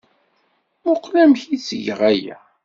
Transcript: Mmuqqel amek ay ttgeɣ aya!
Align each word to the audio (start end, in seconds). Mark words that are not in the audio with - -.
Mmuqqel 0.81 1.15
amek 1.21 1.41
ay 1.45 1.59
ttgeɣ 1.59 1.99
aya! 2.11 2.37